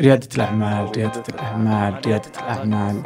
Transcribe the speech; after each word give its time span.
ريادة 0.00 0.28
الأعمال 0.36 0.90
ريادة 0.96 1.22
الأعمال 1.28 2.06
ريادة 2.06 2.30
الأعمال. 2.40 3.02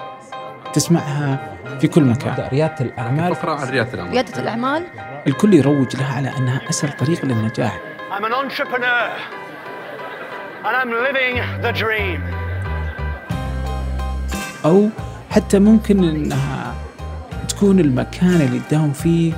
تسمعها 0.72 1.56
في 1.80 1.88
كل 1.88 2.02
مكان. 2.02 2.48
ريادة 2.52 2.80
الأعمال. 2.80 3.34
فقرة 3.34 3.52
عن 3.52 3.68
ريادة 3.68 3.94
الأعمال. 3.94 4.12
ريادة 4.12 4.42
الأعمال. 4.42 4.86
الكل 5.26 5.54
يروج 5.54 5.96
لها 5.96 6.16
على 6.16 6.36
أنها 6.38 6.60
أسهل 6.70 6.92
طريق 6.92 7.24
للنجاح. 7.24 7.80
I'm 8.10 8.24
an 8.24 8.32
entrepreneur 8.32 9.10
and 10.64 10.76
I'm 10.80 10.90
living 10.90 11.34
the 11.64 11.72
dream. 11.82 12.20
أو 14.64 14.88
حتى 15.30 15.58
ممكن 15.58 16.04
أنها 16.04 16.74
تكون 17.48 17.80
المكان 17.80 18.40
اللي 18.40 18.60
تداوم 18.68 18.92
فيه 18.92 19.32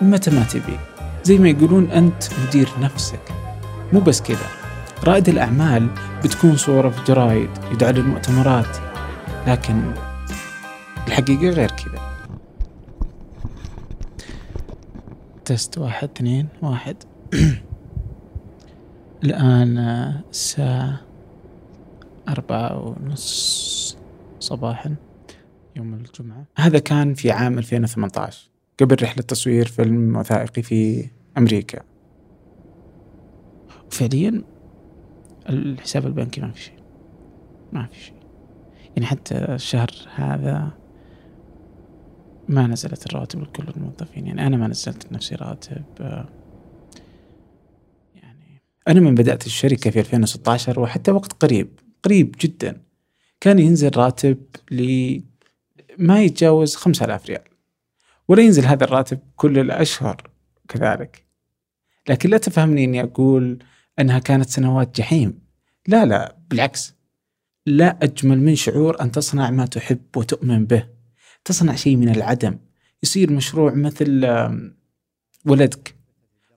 متى 0.00 0.30
ما 0.30 0.44
تبي. 0.44 0.78
زي 1.22 1.38
ما 1.38 1.48
يقولون 1.48 1.90
أنت 1.90 2.24
مدير 2.46 2.68
نفسك. 2.80 3.20
مو 3.92 4.00
بس 4.00 4.22
كذا. 4.22 4.63
رائد 5.02 5.28
الأعمال 5.28 5.88
بتكون 6.24 6.56
صورة 6.56 6.90
في 6.90 7.04
جرايد 7.04 7.50
يدعى 7.72 7.92
للمؤتمرات 7.92 8.76
لكن 9.46 9.92
الحقيقة 11.06 11.48
غير 11.48 11.70
كذا. 11.70 12.14
تست 15.44 15.78
واحد 15.78 16.08
اثنين 16.16 16.48
واحد. 16.62 16.96
الآن 19.24 19.78
آه، 19.78 20.20
الساعة 20.30 21.00
أربعة 22.28 22.78
ونص 22.78 23.98
صباحا 24.40 24.94
يوم 25.76 25.94
الجمعة. 25.94 26.44
هذا 26.56 26.78
كان 26.78 27.14
في 27.14 27.30
عام 27.30 27.58
2018 27.58 28.50
قبل 28.80 28.96
رحلة 29.02 29.22
تصوير 29.22 29.66
فيلم 29.66 30.16
وثائقي 30.16 30.62
في 30.62 31.10
أمريكا. 31.38 31.80
وفعليا 33.86 34.53
الحساب 35.48 36.06
البنكي 36.06 36.40
ما 36.40 36.50
في 36.50 36.62
شيء. 36.62 36.78
ما 37.72 37.86
في 37.86 38.00
شيء. 38.00 38.14
يعني 38.96 39.06
حتى 39.06 39.34
الشهر 39.34 39.90
هذا 40.14 40.70
ما 42.48 42.66
نزلت 42.66 43.06
الرواتب 43.06 43.42
لكل 43.42 43.64
الموظفين. 43.76 44.26
يعني 44.26 44.46
أنا 44.46 44.56
ما 44.56 44.68
نزلت 44.68 45.12
لنفسي 45.12 45.34
راتب 45.34 45.84
آه، 46.00 46.28
يعني 48.14 48.62
أنا 48.88 49.00
من 49.00 49.14
بدأت 49.14 49.46
الشركة 49.46 49.90
في 49.90 50.00
2016 50.00 50.80
وحتى 50.80 51.10
وقت 51.10 51.32
قريب 51.32 51.80
قريب 52.02 52.34
جدا 52.40 52.82
كان 53.40 53.58
ينزل 53.58 53.96
راتب 53.96 54.38
ل 54.70 55.20
ما 55.98 56.22
يتجاوز 56.22 56.74
5000 56.74 57.26
ريال 57.26 57.42
ولا 58.28 58.42
ينزل 58.42 58.64
هذا 58.64 58.84
الراتب 58.84 59.18
كل 59.36 59.58
الأشهر 59.58 60.30
كذلك. 60.68 61.24
لكن 62.08 62.30
لا 62.30 62.38
تفهمني 62.38 62.84
أني 62.84 63.02
أقول 63.02 63.58
أنها 63.98 64.18
كانت 64.18 64.50
سنوات 64.50 64.96
جحيم. 64.96 65.38
لا 65.88 66.04
لا 66.04 66.36
بالعكس. 66.50 66.94
لا 67.66 67.98
أجمل 68.02 68.40
من 68.40 68.54
شعور 68.54 69.00
أن 69.00 69.10
تصنع 69.10 69.50
ما 69.50 69.66
تحب 69.66 70.16
وتؤمن 70.16 70.66
به. 70.66 70.88
تصنع 71.44 71.74
شيء 71.74 71.96
من 71.96 72.08
العدم. 72.08 72.58
يصير 73.02 73.32
مشروع 73.32 73.74
مثل 73.74 74.24
ولدك. 75.46 75.94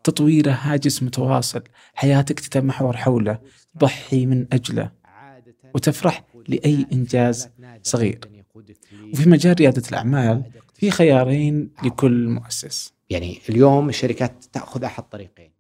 تطويره 0.04 0.52
هاجس 0.52 1.04
متواصل. 1.04 1.64
حياتك 1.94 2.40
تتمحور 2.40 2.98
حوله. 2.98 3.40
تضحي 3.76 4.26
من 4.26 4.48
أجله. 4.54 4.92
وتفرح 5.76 6.24
لأي 6.48 6.86
إنجاز 6.94 7.50
صغير. 7.84 8.20
وفي 9.14 9.30
مجال 9.30 9.56
ريادة 9.60 9.84
الأعمال 9.90 10.44
في 10.74 10.92
خيارين 10.92 11.70
لكل 11.84 12.28
مؤسس. 12.28 12.94
يعني 13.10 13.40
اليوم 13.50 13.90
الشركات 13.90 14.46
تأخذ 14.54 14.84
أحد 14.84 15.04
طريقين. 15.04 15.52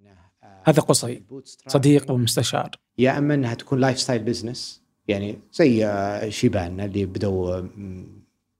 هذا 0.67 0.81
قصي 0.81 1.23
صديق 1.67 2.11
ومستشار. 2.11 2.71
يا 2.97 3.17
أما 3.17 3.33
إنها 3.33 3.53
تكون 3.53 3.79
lifestyle 3.79 4.23
business 4.23 4.81
يعني 5.07 5.39
زي 5.53 5.85
آه، 5.85 6.29
شيبان 6.29 6.79
اللي 6.79 7.05
بدوا 7.05 7.61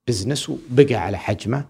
business 0.08 0.50
وبقى 0.50 0.96
على 0.96 1.18
حجمه 1.18 1.66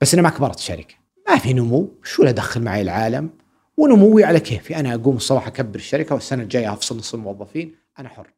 بس 0.00 0.14
أنا 0.14 0.22
ما 0.22 0.30
كبرت 0.30 0.58
الشركة. 0.58 0.94
ما 1.28 1.38
في 1.38 1.52
نمو 1.52 1.88
شو 2.04 2.22
له 2.22 2.30
دخل 2.30 2.62
معي 2.62 2.82
العالم؟ 2.82 3.30
ونموي 3.76 4.24
على 4.24 4.40
كيفي. 4.40 4.76
أنا 4.76 4.94
أقوم 4.94 5.16
الصباح 5.16 5.46
أكبر 5.46 5.76
الشركة 5.76 6.14
والسنة 6.14 6.42
الجاية 6.42 6.72
أفصل 6.72 6.98
نص 6.98 7.14
الموظفين 7.14 7.74
أنا 7.98 8.08
حر. 8.08 8.32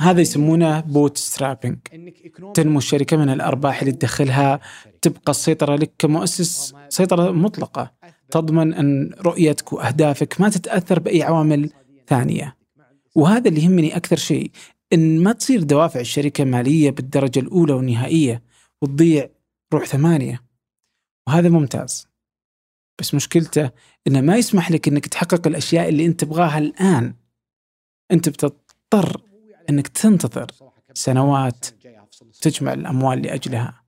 هذا 0.00 0.20
يسمونه 0.20 0.80
bootstrapping 0.80 1.78
تنمو 2.54 2.78
الشركة 2.78 3.16
من 3.16 3.28
الأرباح 3.30 3.80
اللي 3.80 3.92
تدخلها 3.92 4.60
تبقى 5.02 5.30
السيطرة 5.30 5.76
لك 5.76 5.92
كمؤسس 5.98 6.74
سيطرة 6.88 7.30
مطلقة. 7.30 7.92
تضمن 8.30 8.74
أن 8.74 9.14
رؤيتك 9.20 9.72
وأهدافك 9.72 10.40
ما 10.40 10.48
تتأثر 10.48 10.98
بأي 10.98 11.22
عوامل 11.22 11.70
ثانية. 12.06 12.56
وهذا 13.14 13.48
اللي 13.48 13.62
يهمني 13.64 13.96
أكثر 13.96 14.16
شيء 14.16 14.50
إن 14.92 15.22
ما 15.22 15.32
تصير 15.32 15.62
دوافع 15.62 16.00
الشركة 16.00 16.44
مالية 16.44 16.90
بالدرجة 16.90 17.40
الأولى 17.40 17.72
والنهائية 17.72 18.42
وتضيع 18.82 19.28
روح 19.72 19.84
ثمانية. 19.84 20.42
وهذا 21.28 21.48
ممتاز. 21.48 22.08
بس 22.98 23.14
مشكلته 23.14 23.70
إنه 24.06 24.20
ما 24.20 24.36
يسمح 24.36 24.70
لك 24.70 24.88
إنك 24.88 25.06
تحقق 25.06 25.46
الأشياء 25.46 25.88
اللي 25.88 26.06
أنت 26.06 26.20
تبغاها 26.20 26.58
الآن. 26.58 27.14
أنت 28.10 28.28
بتضطر 28.28 29.22
إنك 29.70 29.88
تنتظر 29.88 30.46
سنوات 30.94 31.66
تجمع 32.40 32.72
الأموال 32.72 33.22
لأجلها. 33.22 33.82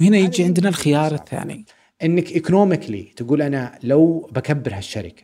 وهنا 0.00 0.16
يجي 0.16 0.44
عندنا 0.44 0.68
الخيار 0.68 1.14
الثاني. 1.14 1.66
إنك 2.02 2.32
economically 2.32 3.02
تقول 3.02 3.42
أنا 3.42 3.78
لو 3.82 4.30
بكبر 4.32 4.74
هالشركة 4.74 5.22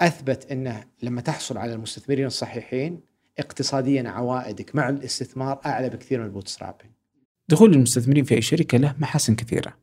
أثبت 0.00 0.52
إنه 0.52 0.84
لما 1.02 1.20
تحصل 1.20 1.58
على 1.58 1.74
المستثمرين 1.74 2.26
الصحيحين 2.26 3.00
اقتصاديا 3.38 4.08
عوائدك 4.08 4.74
مع 4.76 4.88
الاستثمار 4.88 5.60
أعلى 5.66 5.88
بكثير 5.90 6.20
من 6.20 6.26
ال 6.26 6.30
boot 6.30 6.48
دخول 7.48 7.72
المستثمرين 7.72 8.24
في 8.24 8.34
أي 8.34 8.42
شركة 8.42 8.78
له 8.78 8.94
محاسن 8.98 9.34
كثيرة. 9.34 9.74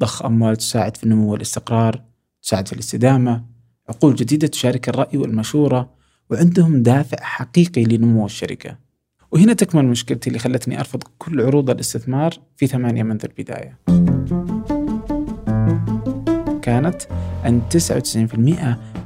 ضخ 0.00 0.24
أموال 0.24 0.56
تساعد 0.56 0.96
في 0.96 1.04
النمو 1.04 1.32
والاستقرار 1.32 2.02
تساعد 2.42 2.68
في 2.68 2.72
الاستدامة 2.72 3.44
عقول 3.88 4.14
جديدة 4.14 4.46
تشارك 4.46 4.88
الرأي 4.88 5.18
والمشورة 5.18 5.90
وعندهم 6.30 6.82
دافع 6.82 7.24
حقيقي 7.24 7.84
لنمو 7.84 8.26
الشركة. 8.26 8.78
وهنا 9.32 9.52
تكمن 9.52 9.84
مشكلتي 9.84 10.28
اللي 10.28 10.38
خلتني 10.38 10.80
أرفض 10.80 11.02
كل 11.18 11.40
عروض 11.40 11.70
الاستثمار 11.70 12.34
في 12.56 12.66
ثمانية 12.66 13.02
منذ 13.02 13.24
البداية. 13.24 13.78
كانت 16.70 17.02
أن 17.46 17.62
99% 17.70 18.36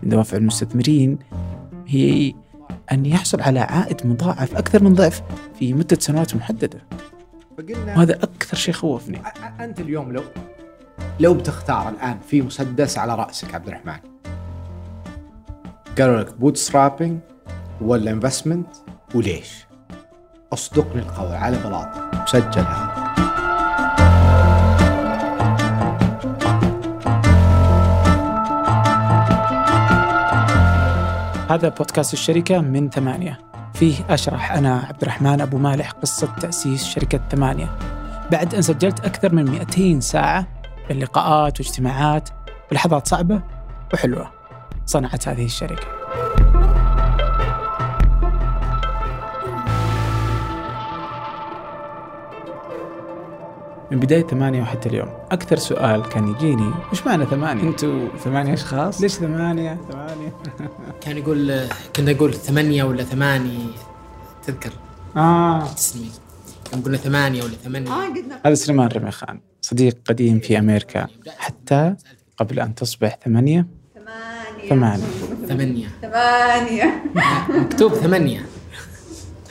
من 0.02 0.08
دوافع 0.08 0.36
المستثمرين 0.36 1.19
هي 1.86 2.34
أن 2.92 3.06
يحصل 3.06 3.41
على 3.41 3.60
عائد 3.60 4.06
مضاعف 4.06 4.56
أكثر 4.56 4.82
من 4.82 4.94
ضعف 4.94 5.22
في 5.58 5.72
مدة 5.75 5.98
سنوات 6.00 6.36
محددة. 6.36 6.78
فقلنا 7.58 7.97
وهذا 7.97 8.14
أكثر 8.14 8.56
شيء 8.56 8.75
خوفني. 8.75 9.19
أ- 9.19 9.26
أ- 9.26 9.60
أنت 9.62 9.80
اليوم 9.80 10.12
لو 10.12 10.22
لو 11.20 11.34
بتختار 11.34 11.88
الآن 11.88 12.19
في 12.28 12.42
مسدس 12.42 12.98
على 12.98 13.14
رأسك 13.14 13.54
عبد 13.54 13.69
الرحمن 13.69 13.96
قالوا 15.98 16.20
لك 16.20 16.34
bootstrapping 16.37 17.19
ولا 17.81 18.10
investment 18.10 18.69
وليش؟ 19.14 19.66
اصدقني 20.52 21.02
القول 21.02 21.32
على 21.32 21.58
بلاط 21.64 21.88
مسجل 22.22 22.60
هذا. 22.60 23.03
هذا 31.54 31.69
بودكاست 31.69 32.12
الشركة 32.12 32.60
من 32.60 32.91
ثمانية. 32.91 33.38
فيه 33.75 33.97
أشرح 34.10 34.53
أنا 34.53 34.87
عبد 34.88 35.03
الرحمن 35.03 35.41
أبو 35.41 35.59
مالح 35.59 35.91
قصة 35.91 36.26
تأسيس 36.41 36.84
شركة 36.84 37.20
ثمانية. 37.31 37.78
بعد 38.31 38.54
أن 38.54 38.62
سجلت 38.62 39.00
أكثر 39.00 39.34
من 39.34 39.44
200 39.44 40.00
ساعة 40.00 40.47
من 40.91 40.98
لقاءات 40.98 41.60
واجتماعات 41.60 42.28
ولحظات 42.72 43.09
صعبة 43.09 43.43
وحلوة 43.94 44.31
صنعت 44.87 45.28
هذه 45.28 45.44
الشركة. 45.44 45.94
من 53.90 54.00
بداية 54.00 54.26
ثمانية 54.26 54.62
وحتى 54.62 54.88
اليوم. 54.88 55.08
أكثر 55.31 55.56
سؤال 55.56 56.08
كان 56.08 56.28
يجيني 56.28 56.70
وش 56.92 57.06
معنى 57.06 57.26
ثمانية؟ 57.26 57.62
أنتوا 57.62 58.08
ثمانية 58.25 58.54
أشخاص؟ 58.54 59.00
ليش 59.00 59.12
ثمانية؟ 59.12 59.78
ثمانية؟ 59.90 60.32
كان 61.00 61.19
يقول 61.19 61.66
كنا 61.96 62.12
نقول 62.12 62.34
ثمانية 62.34 62.84
ولا 62.84 63.02
ثماني 63.02 63.66
تذكر؟ 64.46 64.70
آه. 65.16 65.66
تسلمي. 65.66 66.10
كان 66.70 66.82
قلنا 66.82 66.96
ثمانية 66.96 67.42
ولا 67.42 67.52
ثمانية. 67.64 67.90
هذا 68.46 68.54
سليمان 68.54 68.88
رميخان 68.88 69.40
صديق 69.62 69.96
قديم 70.08 70.38
في 70.38 70.58
أمريكا. 70.58 71.06
حتى 71.38 71.94
قبل 72.36 72.60
أن 72.60 72.75
تصبح 72.75 73.19
ثمانية؟ 73.25 73.66
ثمانية. 74.69 75.04
ثمانية. 75.48 75.88
ثمانية. 76.02 77.04
مكتوب 77.48 77.94
ثمانية. 77.94 78.46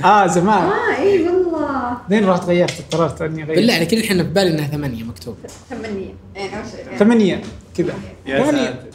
آه 0.03 0.27
زمان. 0.27 0.63
آه 0.63 0.95
اي 0.97 1.27
والله. 1.27 1.53
بعدين 2.01 2.30
رحت 2.30 2.44
غيرت 2.44 2.80
اضطررت 2.80 3.22
إني 3.22 3.44
أغير 3.44 3.56
بالله 3.56 3.74
عليك 3.74 3.94
الحين 3.94 4.24
في 4.24 4.30
بالي 4.30 4.54
إنها 4.54 4.68
ثمانية 4.68 5.04
مكتوب 5.04 5.38
ثمانية. 5.69 6.13
أول 6.38 6.50
شيء. 6.72 6.98
ثمانية 6.98 7.42
كذا. 7.75 7.94
ثمانية. 8.28 8.90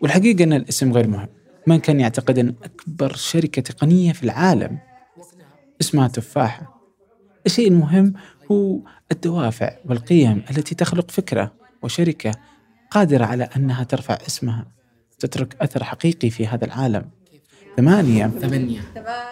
والحقيقة 0.00 0.44
أن 0.44 0.52
الاسم 0.52 0.92
غير 0.92 1.06
مهم. 1.06 1.28
من 1.66 1.78
كان 1.78 2.00
يعتقد 2.00 2.38
أن 2.38 2.54
أكبر 2.64 3.14
شركة 3.16 3.62
تقنية 3.62 4.12
في 4.12 4.22
العالم 4.22 4.78
اسمها 5.80 6.08
تفاحة. 6.08 6.80
الشيء 7.46 7.68
المهم 7.68 8.12
هو 8.52 8.78
الدوافع 9.12 9.72
والقيم 9.84 10.42
التي 10.50 10.74
تخلق 10.74 11.10
فكرة 11.10 11.52
وشركة 11.82 12.32
قادرة 12.90 13.24
على 13.24 13.48
أنها 13.56 13.84
ترفع 13.84 14.18
اسمها 14.26 14.66
تترك 15.18 15.56
أثر 15.60 15.84
حقيقي 15.84 16.30
في 16.30 16.46
هذا 16.46 16.64
العالم. 16.64 17.04
ثمانية. 17.78 18.26
ثمانية. 18.26 18.80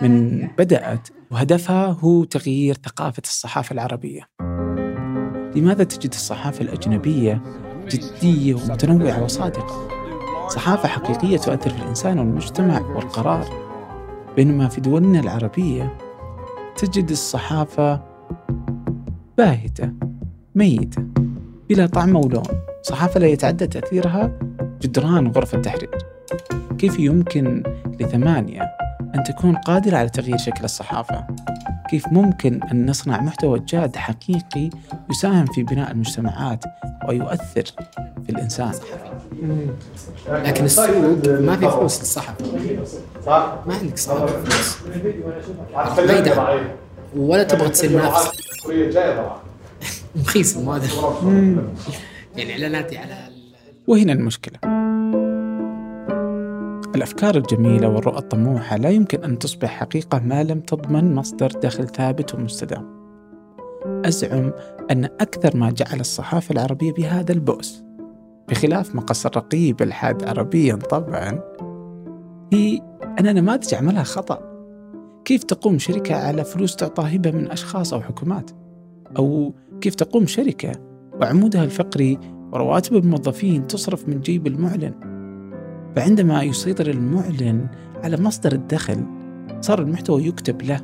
من 0.03 0.47
بدأت 0.59 1.09
وهدفها 1.31 1.87
هو 1.87 2.25
تغيير 2.25 2.77
ثقافة 2.85 3.23
الصحافة 3.25 3.73
العربية. 3.73 4.23
لماذا 5.57 5.85
تجد 5.85 6.11
الصحافة 6.11 6.61
الأجنبية 6.61 7.43
جدية 7.89 8.55
ومتنوعة 8.55 9.25
وصادقة؟ 9.25 9.89
صحافة 10.49 10.89
حقيقية 10.89 11.37
تؤثر 11.37 11.71
في 11.71 11.83
الإنسان 11.83 12.19
والمجتمع 12.19 12.81
والقرار. 12.81 13.47
بينما 14.37 14.69
في 14.69 14.81
دولنا 14.81 15.21
العربية 15.21 15.97
تجد 16.77 17.11
الصحافة 17.11 18.01
باهتة 19.39 19.93
ميتة 20.55 21.03
بلا 21.69 21.87
طعم 21.87 22.17
ولون 22.17 22.43
صحافة 22.83 23.21
لا 23.21 23.27
يتعدى 23.27 23.67
تأثيرها 23.67 24.39
جدران 24.83 25.29
غرفة 25.29 25.57
التحرير. 25.57 25.99
كيف 26.79 26.99
يمكن 26.99 27.63
لثمانية 28.01 28.63
أن 29.15 29.23
تكون 29.23 29.57
قادرة 29.57 29.97
على 29.97 30.09
تغيير 30.09 30.37
شكل 30.37 30.65
الصحافة؟ 30.65 31.27
كيف 31.91 32.07
ممكن 32.13 32.61
أن 32.73 32.91
نصنع 32.91 33.21
محتوى 33.21 33.59
جاد 33.59 33.97
حقيقي 33.97 34.71
يساهم 35.11 35.47
في 35.47 35.63
بناء 35.63 35.91
المجتمعات 35.91 36.65
ويؤثر 37.09 37.65
في 38.27 38.31
الإنسان؟ 38.31 38.73
لكن 40.29 40.65
السوق 40.65 40.89
ما 41.27 41.57
في 41.57 41.71
فلوس 41.71 42.01
للصحفي 42.01 42.45
ما 43.67 43.75
عندك 43.75 43.99
صحفي 43.99 44.33
فلوس. 44.45 44.77
ما 45.99 46.13
يدعم 46.19 46.59
ولا 47.17 47.43
تبغى 47.43 47.69
تصير 47.69 47.91
منافس 47.91 48.31
رخيص 50.21 50.57
المواد. 50.57 50.83
يعني 52.37 52.53
إعلاناتي 52.53 52.99
على 52.99 53.17
وهنا 53.87 54.13
المشكلة. 54.13 54.76
الأفكار 56.97 57.37
الجميلة 57.37 57.89
والرؤى 57.89 58.19
الطموحة 58.19 58.77
لا 58.77 58.91
يمكن 58.91 59.25
أن 59.25 59.39
تصبح 59.39 59.69
حقيقة 59.69 60.19
ما 60.19 60.45
لم 60.45 60.61
تضمن 60.61 61.15
مصدر 61.15 61.49
دخل 61.49 61.89
ثابت 61.89 62.35
ومستدام. 62.35 62.97
أزعم 64.05 64.53
أن 64.91 65.05
أكثر 65.05 65.57
ما 65.57 65.71
جعل 65.71 66.01
الصحافة 66.01 66.53
العربية 66.53 66.93
بهذا 66.93 67.33
البؤس 67.33 67.85
بخلاف 68.49 68.95
مقص 68.95 69.27
الرقيب 69.27 69.83
الحاد 69.83 70.25
عربيا 70.25 70.75
طبعا 70.75 71.41
هي 72.53 72.81
أن 73.21 73.35
نماذج 73.35 73.75
عملها 73.75 74.03
خطأ. 74.03 74.41
كيف 75.25 75.45
تقوم 75.45 75.79
شركة 75.79 76.15
على 76.15 76.45
فلوس 76.45 76.77
تعطى 76.77 77.17
هبة 77.17 77.31
من 77.31 77.51
أشخاص 77.51 77.95
أو 77.95 78.01
حكومات؟ 78.01 78.51
أو 79.19 79.55
كيف 79.81 79.95
تقوم 79.95 80.27
شركة 80.27 80.73
وعمودها 81.21 81.65
الفقري 81.65 82.19
ورواتب 82.53 82.97
الموظفين 82.97 83.67
تصرف 83.67 84.09
من 84.09 84.21
جيب 84.21 84.47
المعلن؟ 84.47 85.16
فعندما 85.97 86.43
يسيطر 86.43 86.91
المعلن 86.91 87.67
على 88.05 88.17
مصدر 88.17 88.53
الدخل 88.53 89.07
صار 89.61 89.83
المحتوى 89.83 90.27
يكتب 90.27 90.63
له. 90.63 90.81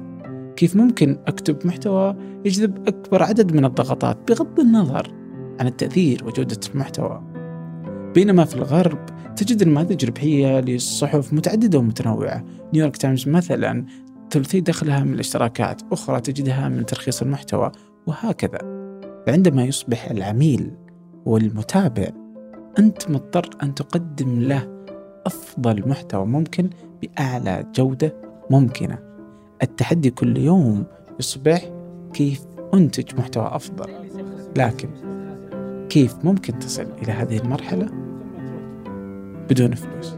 كيف 0.57 0.77
ممكن 0.77 1.19
أكتب 1.27 1.67
محتوى 1.67 2.17
يجذب 2.45 2.89
أكبر 2.89 3.23
عدد 3.23 3.53
من 3.53 3.65
الضغطات؟ 3.65 4.19
بغض 4.29 4.61
النظر 4.61 5.13
عن 5.61 5.67
التأثير 5.67 6.25
وجودة 6.25 6.61
المحتوى. 6.75 7.23
بينما 8.15 8.45
في 8.45 8.57
الغرب 8.57 8.99
تجد 9.37 9.65
نماذج 9.65 10.05
ربحية 10.05 10.61
للصحف 10.61 11.33
متعددة 11.33 11.79
ومتنوعة. 11.79 12.45
نيويورك 12.75 12.97
تايمز 12.97 13.29
مثلا 13.29 13.87
ثلثي 14.31 14.61
دخلها 14.61 15.05
من 15.05 15.15
الاشتراكات 15.15 15.83
أخرى 15.93 16.21
تجدها 16.21 16.69
من 16.69 16.87
ترخيص 16.87 17.23
المحتوى 17.23 17.73
وهكذا. 18.07 18.59
فعندما 19.27 19.65
يصبح 19.65 20.11
العميل 20.11 20.71
والمتابع 21.27 22.09
أنت 22.79 23.11
مضطر 23.11 23.51
أن 23.63 23.75
تقدم 23.75 24.41
له 24.41 24.82
أفضل 25.27 25.89
محتوى 25.89 26.27
ممكن 26.27 26.71
بأعلى 27.03 27.65
جودة 27.75 28.15
ممكنة. 28.51 28.99
التحدي 29.63 30.11
كل 30.11 30.37
يوم 30.37 30.85
يصبح 31.21 31.61
كيف 32.13 32.41
أنتج 32.75 33.19
محتوى 33.19 33.47
أفضل. 33.47 33.91
لكن 34.57 34.89
كيف 35.89 36.15
ممكن 36.25 36.59
تصل 36.59 36.87
إلى 37.03 37.13
هذه 37.13 37.39
المرحلة؟ 37.39 37.87
بدون 39.51 39.75
فلوس. 39.75 40.17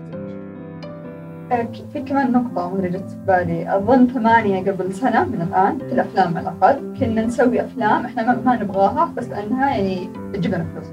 في 1.93 2.03
كمان 2.03 2.33
نقطة 2.33 2.81
جت 2.81 3.11
في 3.11 3.17
بالي. 3.27 3.77
أظن 3.77 4.07
ثمانية 4.07 4.71
قبل 4.71 4.95
سنة 4.95 5.25
من 5.25 5.43
الآن 5.43 5.79
في 5.79 5.85
الأفلام 5.93 6.37
على 6.37 6.49
الأقل 6.49 6.99
كنا 7.01 7.25
نسوي 7.25 7.61
أفلام 7.65 8.05
إحنا 8.05 8.41
ما- 8.45 8.63
نبغاها 8.63 9.13
بس 9.17 9.29
لأنها 9.29 9.71
يعني 9.77 10.09
تجيب 10.33 10.55
لنا 10.55 10.65
فلوس. 10.75 10.87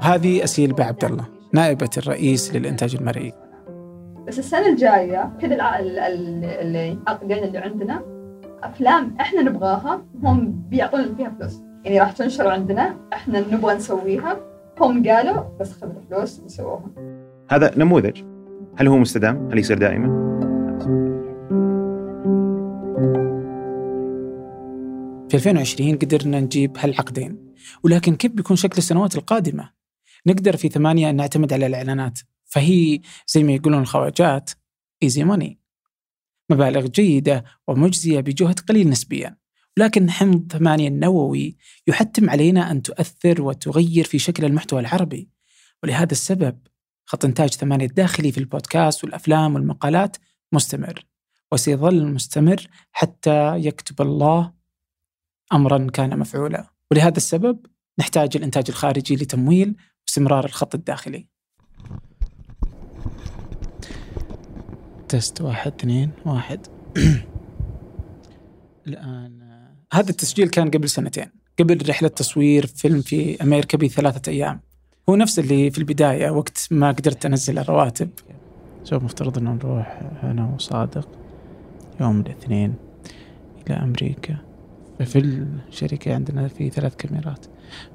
هذه 0.00 0.44
أسيل 0.44 0.72
بعبد 0.72 1.04
الله. 1.04 1.24
نائبة 1.52 1.90
الرئيس 1.96 2.56
للإنتاج 2.56 2.96
المرئي 2.96 3.32
بس 4.26 4.38
السنة 4.38 4.68
الجاية 4.68 5.32
كذا 5.40 5.78
اللي 5.78 6.92
العقدين 6.92 7.44
اللي 7.44 7.58
عندنا 7.58 8.02
أفلام 8.62 9.16
إحنا 9.20 9.42
نبغاها 9.42 10.02
هم 10.22 10.64
بيعطونا 10.68 11.14
فيها 11.14 11.34
فلوس 11.38 11.60
يعني 11.84 12.00
راح 12.00 12.12
تنشر 12.12 12.48
عندنا 12.48 12.96
إحنا 13.12 13.40
نبغى 13.40 13.74
نسويها 13.74 14.36
هم 14.80 15.08
قالوا 15.08 15.42
بس 15.60 15.72
خذوا 15.72 15.92
الفلوس 16.02 16.40
وسووها 16.40 16.90
هذا 17.50 17.78
نموذج 17.78 18.22
هل 18.76 18.88
هو 18.88 18.98
مستدام؟ 18.98 19.48
هل 19.52 19.58
يصير 19.58 19.78
دائما؟ 19.78 20.30
في 25.28 25.34
2020 25.34 25.96
قدرنا 25.96 26.40
نجيب 26.40 26.76
هالعقدين 26.78 27.52
ولكن 27.84 28.16
كيف 28.16 28.32
بيكون 28.32 28.56
شكل 28.56 28.78
السنوات 28.78 29.16
القادمة؟ 29.16 29.79
نقدر 30.26 30.56
في 30.56 30.68
ثمانية 30.68 31.10
نعتمد 31.10 31.52
على 31.52 31.66
الإعلانات. 31.66 32.18
فهي 32.44 33.00
زي 33.26 33.42
ما 33.42 33.52
يقولون 33.52 33.82
الخواجات 33.82 34.50
ايزي 35.02 35.24
ماني 35.24 35.60
مبالغ 36.50 36.86
جيدة 36.86 37.44
ومجزية 37.68 38.20
بجهد 38.20 38.60
قليل 38.60 38.88
نسبيا. 38.88 39.36
ولكن 39.76 40.10
حمض 40.10 40.52
ثمانية 40.52 40.88
النووي 40.88 41.56
يحتم 41.86 42.30
علينا 42.30 42.70
أن 42.70 42.82
تؤثر 42.82 43.42
وتغير 43.42 44.04
في 44.04 44.18
شكل 44.18 44.44
المحتوى 44.44 44.80
العربي. 44.80 45.28
ولهذا 45.82 46.12
السبب 46.12 46.58
خط 47.06 47.24
إنتاج 47.24 47.50
ثمانية 47.50 47.86
الداخلي 47.86 48.32
في 48.32 48.38
البودكاست 48.38 49.04
والأفلام 49.04 49.54
والمقالات 49.54 50.16
مستمر. 50.52 51.04
وسيظل 51.52 52.06
مستمر 52.06 52.66
حتى 52.92 53.56
يكتب 53.56 54.02
الله 54.02 54.52
امرا 55.52 55.90
كان 55.90 56.18
مفعولا. 56.18 56.70
ولهذا 56.90 57.16
السبب 57.16 57.66
نحتاج 57.98 58.36
الإنتاج 58.36 58.64
الخارجي 58.68 59.16
لتمويل 59.16 59.76
واستمرار 60.10 60.44
الخط 60.44 60.74
الداخلي. 60.74 61.26
تست 65.08 65.40
واحد 65.40 65.72
اثنين 65.72 66.10
واحد. 66.26 66.66
الآن 68.86 69.42
آه، 69.42 69.96
هذا 69.96 70.10
التسجيل 70.10 70.48
كان 70.48 70.70
قبل 70.70 70.88
سنتين 70.88 71.30
قبل 71.58 71.88
رحلة 71.88 72.08
تصوير 72.08 72.66
فيلم 72.66 73.00
في 73.00 73.42
أمريكا 73.42 73.78
بثلاثة 73.78 74.32
أيام. 74.32 74.60
هو 75.08 75.16
نفس 75.16 75.38
اللي 75.38 75.70
في 75.70 75.78
البداية 75.78 76.30
وقت 76.30 76.68
ما 76.70 76.90
قدرت 76.90 77.26
أنزل 77.26 77.58
الرواتب. 77.58 78.10
سو 78.84 78.98
مفترض 78.98 79.38
أنه 79.38 79.52
نروح 79.52 80.00
أنا 80.22 80.54
وصادق. 80.54 81.08
يوم 82.00 82.20
الاثنين 82.20 82.74
إلى 83.66 83.76
أمريكا. 83.76 84.36
في 85.04 85.18
الشركة 85.18 86.14
عندنا 86.14 86.48
في 86.48 86.70
ثلاث 86.70 86.96
كاميرات. 86.96 87.46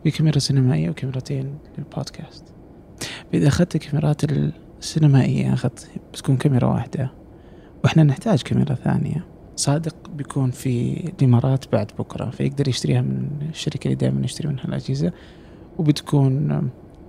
في 0.04 0.12
كاميرا 0.12 0.40
سينمائية 0.40 0.90
وكاميرتين 0.90 1.58
للبودكاست. 1.78 2.44
إذا 3.34 3.48
أخذت 3.48 3.76
الكاميرات 3.76 4.22
السينمائية 4.80 5.54
أخذت 5.54 5.90
بتكون 6.14 6.38
كاميرا 6.38 6.68
واحدة 6.68 7.12
وإحنا 7.84 8.04
نحتاج 8.04 8.42
كاميرا 8.42 8.76
ثانية. 8.76 9.26
صادق 9.56 9.96
بيكون 10.10 10.52
في 10.52 11.04
الإمارات 11.20 11.72
بعد 11.72 11.92
بكرة 12.00 12.30
فيقدر 12.30 12.68
يشتريها 12.68 13.02
من 13.02 13.28
الشركة 13.50 13.86
اللي 13.86 13.96
دائما 13.96 14.22
نشتري 14.22 14.48
منها 14.48 14.66
الأجهزة 14.66 15.12
وبتكون 15.78 16.62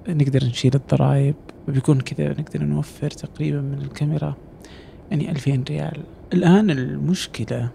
نقدر 0.09 0.45
نشيل 0.45 0.75
الضرائب 0.75 1.35
وبيكون 1.69 2.01
كذا 2.01 2.29
نقدر 2.29 2.65
نوفر 2.65 3.11
تقريبا 3.11 3.61
من 3.61 3.79
الكاميرا 3.83 4.35
يعني 5.11 5.31
2000 5.31 5.65
ريال. 5.69 6.03
الآن 6.33 6.71
المشكلة 6.71 7.71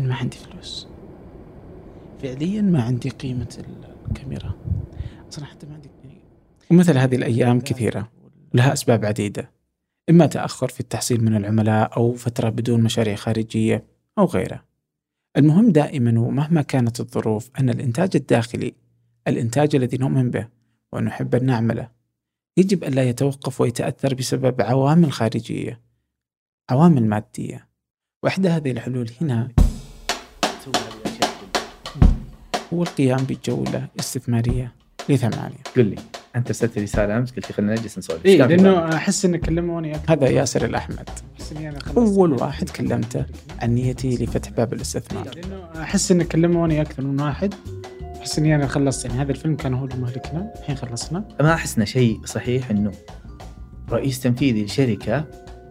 إن 0.00 0.08
ما 0.08 0.14
عندي 0.14 0.36
فلوس. 0.36 0.88
فعليا 2.22 2.62
ما 2.62 2.82
عندي 2.82 3.08
قيمة 3.08 3.64
الكاميرا. 4.10 4.54
أصلا 5.28 5.44
حتى 5.44 5.66
ما 5.66 5.74
عندي 5.74 5.88
يعني 6.04 6.20
ومثل 6.70 6.98
هذه 6.98 7.16
الأيام 7.16 7.60
كثيرة 7.60 8.12
ولها 8.54 8.72
أسباب 8.72 9.04
عديدة. 9.04 9.50
إما 10.10 10.26
تأخر 10.26 10.68
في 10.68 10.80
التحصيل 10.80 11.24
من 11.24 11.36
العملاء 11.36 11.96
أو 11.96 12.12
فترة 12.12 12.48
بدون 12.48 12.82
مشاريع 12.82 13.14
خارجية 13.14 13.84
أو 14.18 14.24
غيره 14.24 14.64
المهم 15.36 15.72
دائما 15.72 16.20
ومهما 16.20 16.62
كانت 16.62 17.00
الظروف 17.00 17.50
أن 17.58 17.70
الإنتاج 17.70 18.10
الداخلي 18.14 18.74
الإنتاج 19.28 19.76
الذي 19.76 19.96
نؤمن 19.96 20.30
به 20.30 20.48
ونحب 20.92 21.34
أن 21.34 21.46
نعمله 21.46 21.90
يجب 22.56 22.84
ألا 22.84 23.08
يتوقف 23.08 23.60
ويتأثر 23.60 24.14
بسبب 24.14 24.60
عوامل 24.60 25.12
خارجية 25.12 25.80
عوامل 26.70 27.06
مادية. 27.06 27.68
وإحدى 28.22 28.48
هذه 28.48 28.70
الحلول 28.70 29.10
هنا 29.20 29.48
هو 32.74 32.82
القيام 32.82 33.24
بجولة 33.28 33.86
استثمارية 34.00 34.72
لثمانية. 35.08 35.62
قل 35.76 35.84
لي 35.84 35.96
أنت 36.36 36.46
ارسلت 36.46 36.76
لي 36.76 36.84
رسالة 36.84 37.18
أمس 37.18 37.30
قلت 37.30 37.46
لي 37.46 37.54
خلينا 37.54 37.72
نجلس 37.72 37.98
نسولف. 37.98 38.26
إيه؟ 38.26 38.46
لأنه 38.46 38.94
أحس 38.94 39.24
إنك 39.24 39.40
كلموني 39.40 39.96
هذا 40.08 40.28
ياسر 40.28 40.64
الأحمد. 40.64 41.10
أول 41.96 42.32
واحد 42.32 42.70
كلمته 42.70 43.24
عن 43.62 43.74
نيتي 43.74 44.24
لفتح 44.24 44.50
باب 44.50 44.72
الاستثمار. 44.72 45.24
لأنه 45.34 45.82
أحس 45.82 46.12
إنك 46.12 46.28
كلموني 46.28 46.80
أكثر 46.82 47.02
من 47.02 47.20
واحد. 47.20 47.54
أحس 48.16 48.38
إني 48.38 48.54
أنا 48.54 48.66
خلصت. 48.66 49.04
يعني 49.04 49.20
هذا 49.20 49.30
الفيلم 49.32 49.56
كان 49.56 49.74
هو 49.74 49.84
اللي 49.84 49.96
مهلكنا 49.96 50.52
الحين 50.58 50.76
خلصنا. 50.76 51.28
ما 51.40 51.54
أحس 51.54 51.76
إنه 51.76 51.84
شيء 51.84 52.20
صحيح 52.24 52.70
إنه 52.70 52.92
رئيس 53.90 54.20
تنفيذي 54.20 54.64
لشركة 54.64 55.24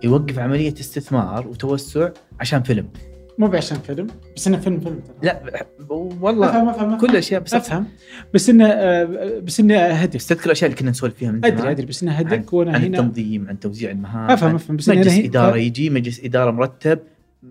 يوقف 0.03 0.39
عملية 0.39 0.73
استثمار 0.73 1.47
وتوسع 1.47 2.09
عشان 2.39 2.63
فيلم. 2.63 2.89
مو 3.37 3.47
بعشان 3.47 3.77
فيلم 3.77 4.07
بس 4.35 4.47
إنه 4.47 4.57
فيلم 4.57 4.79
فيلم 4.79 4.99
ترى. 4.99 5.15
لا 5.23 5.65
والله 5.89 6.49
أفهم 6.49 6.69
أفهم 6.69 6.97
كل 6.97 7.09
الاشياء 7.09 7.41
بس 7.41 7.53
أفهم. 7.53 7.85
بس 8.33 8.49
إنه 8.49 8.67
آه، 8.67 9.39
بس 9.39 9.59
إنه 9.59 9.75
هدف. 9.79 10.23
تذكر 10.27 10.45
الأشياء 10.45 10.69
اللي 10.69 10.79
كنا 10.81 10.91
نسولف 10.91 11.13
فيها 11.13 11.31
من 11.31 11.39
زمان. 11.41 11.53
أدري 11.57 11.71
ادري 11.71 11.85
بس 11.85 12.03
إنه 12.03 12.13
عن, 12.15 12.25
هدف 12.33 12.53
وأنا 12.53 12.71
عن 12.73 12.81
هنا. 12.83 12.99
التنظيم 12.99 13.47
عن 13.49 13.59
توزيع 13.59 13.91
المهام 13.91 14.31
أفهم 14.31 14.49
عن 14.49 14.55
أفهم. 14.55 14.75
بس 14.77 14.89
مجلس 14.89 15.13
هي- 15.13 15.25
إدارة 15.25 15.57
يجي 15.57 15.89
مجلس 15.89 16.19
إدارة 16.23 16.51
مرتب 16.51 16.99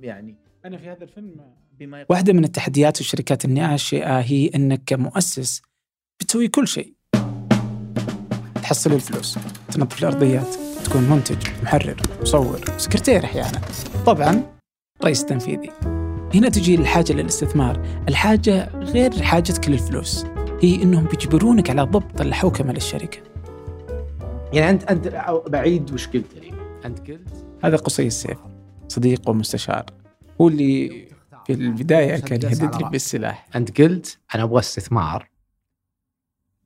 يعني. 0.02 0.34
أنا 0.64 0.76
في 0.78 0.88
هذا 0.88 1.02
الفيلم 1.04 1.34
بما 1.80 2.00
يق- 2.00 2.06
واحدة 2.10 2.32
من 2.32 2.44
التحديات 2.44 3.00
الشركات 3.00 3.44
الناشئة 3.44 4.20
هي 4.20 4.50
إنك 4.54 4.80
كمؤسس 4.86 5.62
بتسوي 6.20 6.48
كل 6.48 6.68
شيء. 6.68 6.94
تحصل 8.54 8.92
الفلوس 8.92 9.38
تنظف 9.72 9.98
الأرضيات 10.02 10.54
تكون 10.84 11.02
منتج 11.02 11.36
محرر 11.62 11.96
مصور 12.22 12.60
سكرتير 12.76 13.24
أحيانا. 13.24 13.60
طبعا 14.06 14.42
رئيس 15.02 15.24
تنفيذي 15.24 15.70
هنا 16.34 16.48
تجي 16.48 16.74
الحاجة 16.74 17.12
للاستثمار. 17.12 18.04
الحاجة 18.08 18.68
غير 18.76 19.22
حاجتك 19.22 19.68
للفلوس 19.68 20.24
هي 20.62 20.82
إنهم 20.82 21.04
بيجبرونك 21.04 21.70
على 21.70 21.82
ضبط 21.82 22.20
الحوكمة 22.20 22.72
للشركة. 22.72 23.18
يعني 24.52 24.70
انت 24.70 24.82
أنت 24.84 25.08
أو- 25.08 25.48
بعيد 25.50 25.92
وش 25.92 26.08
قلت 26.08 26.34
لي؟ 26.34 26.52
أنت 26.84 27.10
قلت؟ 27.10 27.44
هذا 27.64 27.76
قصي 27.76 28.06
السيف 28.06 28.38
صديق 28.88 29.28
ومستشار. 29.28 29.84
هو 30.40 30.48
اللي 30.48 31.08
في 31.46 31.52
البداية 31.52 32.16
كان 32.20 32.40
يهدد 32.42 32.82
لي 32.82 32.88
بالسلاح. 32.90 33.48
أنت 33.56 33.80
قلت 33.80 34.18
أنا 34.34 34.42
أبغى 34.42 34.58
استثمار 34.60 35.28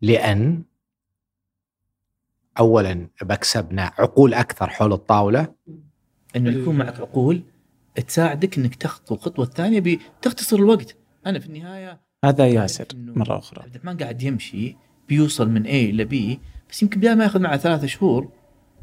لأن 0.02 0.62
اولا 2.58 3.08
بكسبنا 3.22 3.92
عقول 3.98 4.34
أكثر 4.34 4.68
حول 4.70 4.92
الطاولة. 4.92 5.54
إنه 6.36 6.50
يكون 6.50 6.76
معك 6.78 7.00
عقول. 7.00 7.42
تساعدك 8.00 8.58
إنك 8.58 8.74
تخطو 8.74 9.14
الخطوة 9.14 9.44
الثانية 9.44 9.80
بتختصر 9.80 10.56
الوقت. 10.56 10.96
أنا 11.26 11.38
في 11.38 11.46
النهاية 11.46 12.00
هذا 12.24 12.46
ياسر 12.46 12.86
إنه 12.94 13.12
مرة 13.16 13.38
أخرى. 13.38 13.62
عبد 13.62 13.74
الرحمن 13.74 13.96
قاعد 13.96 14.22
يمشي 14.22 14.76
بيوصل 15.08 15.48
من 15.48 15.64
A 15.64 15.68
إلى 15.68 16.04
B 16.04 16.38
بس 16.70 16.82
يمكن 16.82 17.00
بدال 17.00 17.18
ما 17.18 17.24
ياخذ 17.24 17.40
معه 17.40 17.56
ثلاثة 17.56 17.86
شهور 17.86 18.28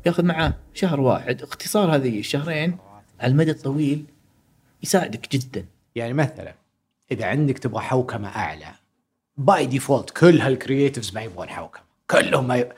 ياخذ 0.06 0.24
معه 0.24 0.58
شهر 0.74 1.00
واحد. 1.00 1.42
اختصار 1.42 1.96
هذه 1.96 2.20
الشهرين 2.20 2.78
على 3.20 3.32
المدى 3.32 3.52
الطويل 3.52 4.06
يساعدك 4.84 5.32
جدا. 5.32 5.66
يعني 5.96 6.14
مثلا 6.14 6.56
إذا 7.12 7.26
عندك 7.26 7.60
تبغى 7.60 7.82
حوكمة 7.82 8.28
أعلى 8.28 8.72
by 9.38 9.66
default 9.66 10.10
كل 10.10 10.42
هال 10.42 10.55
creatives 10.55 11.14
ما 11.14 11.22
يبغون 11.22 11.50
حوكمة. 11.50 11.84
كلهم 12.10 12.48
ما 12.48 12.58
ي... 12.58 12.70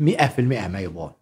100% 0.00 0.40
ما 0.40 0.80
يبغون. 0.80 1.12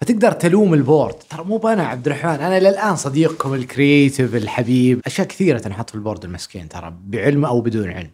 فتقدر 0.00 0.32
تلوم 0.32 0.74
ال 0.74 0.80
board. 0.80 1.14
ترى 1.14 1.44
مو 1.44 1.68
أنا 1.68 1.86
عبد 1.86 2.06
الرحمن 2.06 2.30
أنا 2.30 2.60
للآن 2.60 2.96
صديقكم 2.96 3.54
ال 3.54 3.63
creative 3.63 4.34
الحبيب. 4.34 5.00
أشياء 5.06 5.26
كثيرة 5.26 5.58
تنحط 5.58 5.90
في 5.90 5.94
ال 5.94 5.99
board 5.99 6.24
المسكين 6.24 6.68
ترى 6.68 6.94
بعلم 7.00 7.44
أو 7.44 7.60
بدون 7.60 7.90
علم. 7.90 8.10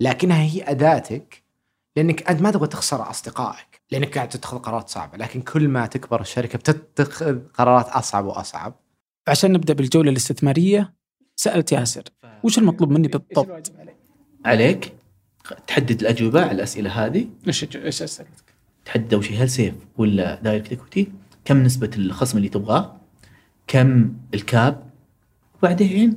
لكنها 0.00 0.42
هي 0.42 0.70
أداتك 0.70 1.42
لأنك 1.96 2.30
أنت 2.30 2.42
ما 2.42 2.50
تبغى 2.50 2.66
تخسر 2.66 3.10
أصدقائك 3.10 3.82
لأنك 3.90 4.14
قاعد 4.14 4.28
تتخذ 4.28 4.58
قرارات 4.58 4.88
صعبة. 4.88 5.18
لكن 5.18 5.40
كل 5.40 5.68
ما 5.68 5.86
تكبر 5.86 6.20
الشركة 6.20 6.58
بتتخذ 6.58 7.38
قرارات 7.54 7.88
أصعب 7.88 8.24
وأصعب. 8.24 8.74
عشان 9.28 9.52
نبدأ 9.52 9.74
بالجولة 9.74 10.10
الاستثمارية 10.10 10.92
سألت 11.36 11.72
ياسر 11.72 12.02
وش 12.42 12.58
المطلوب 12.58 12.90
مني 12.90 13.08
بالضبط؟ 13.08 13.72
عليك؟ 14.44 14.92
تحدد 15.66 16.00
الأجوبة 16.00 16.42
على 16.42 16.52
الأسئلة 16.52 17.06
هذه. 17.06 17.28
إيش 17.46 17.76
إيش 17.76 18.02
اسألتك؟ 18.02 18.51
تحدد 18.84 19.14
اول 19.14 19.24
شيء 19.24 19.42
هل 19.42 19.50
SAFE 19.50 19.74
ولا 19.96 20.40
direct 20.42 20.70
equity 20.70 21.08
كم 21.44 21.62
نسبة 21.62 21.90
الخصم 21.96 22.38
اللي 22.38 22.48
تبغاه؟ 22.48 22.96
كم 23.66 24.14
ال 24.34 24.45
cap؟ 24.45 24.90
وبعدين 25.58 26.16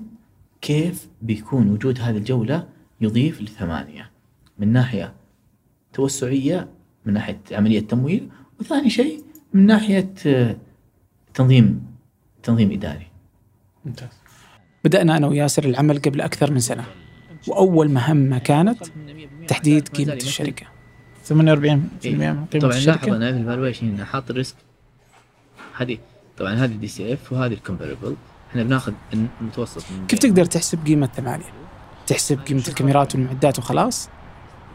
كيف 0.62 1.08
بيكون 1.22 1.70
وجود 1.70 2.00
هذه 2.00 2.18
الجولة 2.18 2.68
يضيف 3.02 3.42
لثمانية؟ 3.42 4.12
من 4.60 4.74
ناحية 4.74 5.14
توسعية 5.94 6.68
من 7.06 7.14
ناحية 7.14 7.40
عملية 7.52 7.80
تمويل 7.80 8.30
وثاني 8.60 8.90
شيء 8.90 9.24
من 9.54 9.66
ناحية 9.66 10.14
آه، 10.28 10.58
تنظيم 11.34 11.86
تنظيم 12.44 12.72
إداري. 12.72 13.08
ممتاز. 13.86 14.10
بدأنا 14.84 15.18
أنا 15.18 15.28
وياسر 15.28 15.66
العمل 15.66 16.00
قبل 16.00 16.22
أكثر 16.22 16.52
من 16.52 16.60
سنة 16.60 16.86
وأول 17.48 17.92
مهمة 17.92 18.38
كانت 18.38 18.84
تحديد 19.48 19.88
قيمة 19.88 20.14
الشركة. 20.14 20.75
48% 21.30 21.32
من 21.34 21.90
قيمة 22.04 22.46
طبعا 22.62 22.74
لاحظ 22.80 23.10
أنا 23.10 23.32
في 23.32 23.38
ال 23.38 23.45
valuation 23.45 24.06
حاط 24.06 24.30
ال 24.30 24.34
risk. 24.34 24.56
هذه 25.78 25.98
طبعا 26.38 26.54
هذه 26.54 26.74
DCF 26.74 27.34
وهذه 27.34 27.54
ال 27.54 27.59
comparable 27.59 28.16
إحنا 28.52 28.64
بناخذ 28.64 28.94
المتوسط 29.14 29.84
من 29.92 30.08
كيف 30.08 30.20
تقدر 30.20 30.46
تحسب 30.46 30.86
قيمة 30.86 31.10
ثمانية؟ 31.16 31.46
تحسب 32.08 32.40
قيمة 32.40 32.64
الكاميرات 32.68 33.16
والمعدات 33.16 33.60
وخلاص؟ 33.60 34.10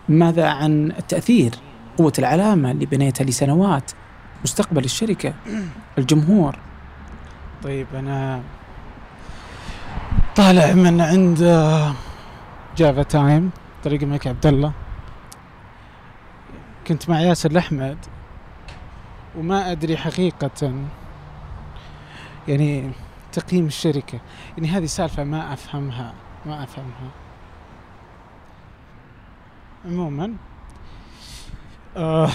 ماذا 0.09 0.49
عن 0.49 0.91
التأثير؟ 0.91 1.53
قوة 1.99 2.13
العلامة 2.19 2.71
اللي 2.71 2.87
بنيتها 2.87 3.25
لسنوات 3.25 3.91
مستقبل 4.45 4.85
الشركة؟ 4.85 5.35
الجمهور. 5.99 6.59
طيب 7.63 7.87
أنا 7.95 8.43
طالع 10.37 10.73
من 10.73 11.01
عند 11.01 11.39
جافا 12.77 13.03
تايم 13.03 13.51
طريق 13.85 14.03
الملك 14.03 14.27
عبد 14.27 14.47
الله 14.47 14.73
كنت 16.91 17.11
مع 17.11 17.21
ياسر 17.21 17.51
الأحمد 17.51 17.99
وما 19.37 19.73
أدري 19.73 19.97
حقيقة 19.97 20.73
يعني 22.49 22.91
تقييم 23.33 23.67
الشركة. 23.67 24.21
يعني 24.57 24.69
هذه 24.69 24.85
سالفة 24.85 25.25
ما 25.25 25.53
أفهمها 25.53 26.15
ما 26.47 26.65
أفهمها. 26.65 27.11
عموما 29.85 30.35
آه 31.97 32.31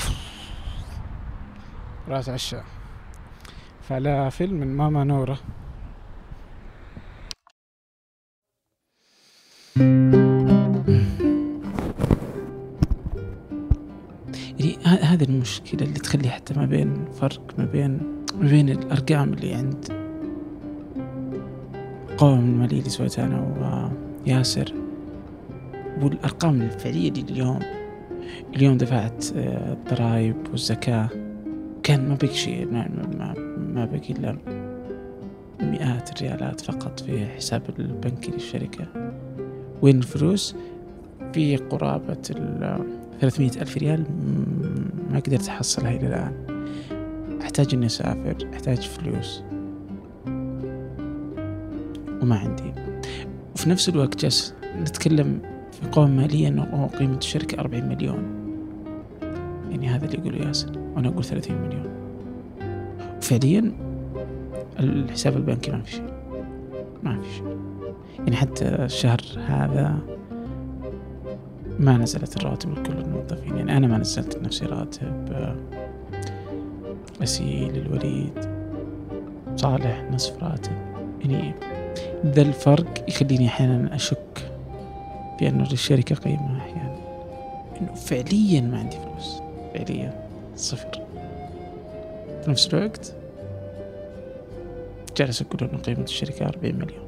راس 2.07 2.29
عشاء. 2.29 2.63
فلافل 3.89 4.53
من 4.53 4.77
ماما 4.77 5.03
نورة. 5.03 5.37
ما 16.57 16.65
بين 16.65 17.05
فرق 17.19 17.41
ما 17.57 17.65
بين 17.65 17.99
ما 18.41 18.49
بين 18.49 18.69
الأرقام 18.69 19.33
اللي 19.33 19.53
عند 19.53 19.85
القوائم 22.11 22.39
المالية 22.39 22.79
اللي 22.79 22.89
سويتها 22.89 23.25
أنا 23.25 23.91
وياسر 24.27 24.73
والأرقام 26.01 26.61
الفعلية 26.61 27.09
اللي 27.09 27.21
اليوم 27.21 27.59
اليوم 28.55 28.77
دفعت 28.77 29.25
آه، 29.35 29.73
الضرائب 29.73 30.35
والزكاة. 30.51 31.09
كان 31.83 32.09
ما 32.09 32.15
بقي 32.15 32.33
شيء 32.33 32.65
ما, 32.71 32.89
ما, 33.17 33.33
ما 33.73 33.85
بقي 33.85 34.09
إلا 34.09 34.37
مئات 35.61 36.09
الريالات 36.11 36.61
فقط 36.61 36.99
في 36.99 37.25
حساب 37.25 37.61
البنكي 37.79 38.31
للشركة 38.31 38.85
وين 39.81 39.97
الفلوس؟ 39.97 40.55
في 41.33 41.57
قرابة 41.57 42.21
ال 42.29 42.79
300 43.21 43.49
ألف 43.61 43.77
ريال 43.77 44.03
ما 45.11 45.19
قدرت 45.19 45.47
أحصلها 45.47 45.91
إلى 45.91 46.07
الآن. 46.07 46.44
أحتاج 47.45 47.73
إني 47.73 47.85
أسافر 47.85 48.35
أحتاج 48.53 48.81
فلوس. 48.81 49.43
وما 52.21 52.35
عندي. 52.35 52.73
وفي 53.55 53.69
نفس 53.69 53.89
الوقت 53.89 54.21
جالس 54.21 54.53
نتكلم 54.81 55.41
في 55.71 55.89
قوائم 55.91 56.15
مالية 56.17 56.47
أنه 56.47 56.87
قيمة 56.99 57.17
الشركة 57.17 57.59
40 57.59 57.89
مليون. 57.89 58.23
يعني 59.69 59.87
هذا 59.87 60.05
اللي 60.05 60.17
يقوله 60.17 60.47
ياسر 60.47 60.71
وأنا 60.95 61.09
أقول 61.09 61.23
30 61.23 61.55
مليون. 61.61 61.89
وفعليا 63.17 63.71
الحساب 64.79 65.37
البنكي 65.37 65.71
ما 65.71 65.81
في 65.81 65.91
شيء. 65.91 66.13
ما 67.03 67.21
في 67.21 67.33
شيء. 67.35 67.57
يعني 68.19 68.35
حتى 68.35 68.65
الشهر 68.65 69.19
هذا 69.47 69.99
ما 71.79 71.97
نزلت 71.97 72.37
الرواتب 72.37 72.71
لكل 72.71 72.93
الموظفين. 72.93 73.57
يعني 73.57 73.77
أنا 73.77 73.87
ما 73.87 73.97
نزلت 73.97 74.37
لنفسي 74.37 74.65
راتب. 74.65 75.29
غسيل 77.21 77.77
الوليد 77.77 78.55
صالح 79.55 80.03
نصف 80.11 80.43
راتب 80.43 80.71
يعني 81.21 81.53
ذا 82.25 82.41
الفرق 82.41 83.05
يخليني 83.09 83.47
أحيانا 83.47 83.95
أشك 83.95 84.51
بأن 85.39 85.61
الشركة 85.61 86.15
قيمة 86.15 86.57
أحيانا. 86.57 86.95
إنه 87.81 87.93
فعليا 87.93 88.61
ما 88.61 88.79
عندي 88.79 88.97
فلوس. 88.97 89.41
فعليا 89.73 90.27
صفر. 90.55 91.01
في 92.43 92.51
نفس 92.51 92.73
الوقت 92.73 93.13
جالس 95.17 95.41
أقول 95.41 95.69
إنه 95.69 95.81
قيمة 95.81 96.03
الشركة 96.03 96.45
40 96.45 96.75
مليون. 96.75 97.04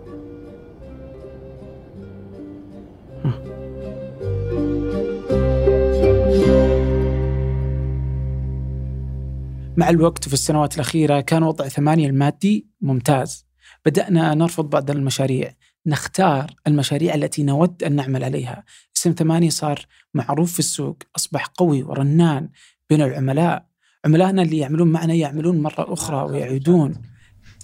مع 9.77 9.89
الوقت 9.89 10.25
وفي 10.25 10.33
السنوات 10.33 10.75
الأخيرة 10.75 11.21
كان 11.21 11.43
وضع 11.43 11.67
ثمانية 11.67 12.07
المادي 12.07 12.67
ممتاز. 12.81 13.47
بدأنا 13.85 14.33
نرفض 14.33 14.69
بعض 14.69 14.91
المشاريع. 14.91 15.53
نختار 15.85 16.51
المشاريع 16.67 17.15
التي 17.15 17.43
نود 17.43 17.83
أن 17.83 17.95
نعمل 17.95 18.23
عليها. 18.23 18.63
اسم 18.97 19.11
ثمانية 19.11 19.49
صار 19.49 19.85
معروف 20.13 20.53
في 20.53 20.59
السوق. 20.59 20.97
أصبح 21.15 21.45
قوي 21.45 21.83
ورنان 21.83 22.49
بين 22.89 23.01
العملاء. 23.01 23.65
عملائنا 24.05 24.41
اللي 24.41 24.57
يعملون 24.57 24.91
معنا 24.91 25.13
يعملون 25.13 25.61
مرة 25.61 25.93
أخرى 25.93 26.31
ويعيدون. 26.31 26.95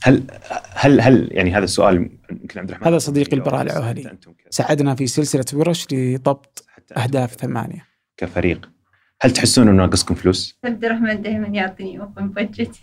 هل 0.03 0.24
هل 0.75 1.01
هل 1.01 1.29
يعني 1.32 1.53
هذا 1.55 1.63
السؤال 1.63 1.96
يمكن 2.32 2.60
عبد 2.60 2.70
الرحمن 2.70 2.88
هذا 2.88 2.98
صديقي 2.98 3.36
البراء 3.38 3.67
ك- 3.91 4.17
ساعدنا 4.50 4.96
في 4.96 5.08
سلسلة 5.08 5.46
ورش 5.53 5.88
لضبط 5.91 6.65
حتى 6.67 6.93
أهداف 6.96 7.34
ثمانية. 7.34 7.88
كفريق. 8.17 8.70
هل 9.24 9.32
تحسون 9.32 9.68
إنه 9.68 9.77
ناقصكم 9.77 10.15
فلوس؟ 10.15 10.58
عبد 10.65 10.86
الرحمن 10.86 11.22
دائما 11.22 11.48
يعطيني 11.48 12.00
اوبن 12.01 12.27
بادجت 12.30 12.75